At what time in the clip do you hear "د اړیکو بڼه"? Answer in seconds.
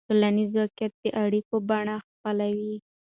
1.01-1.95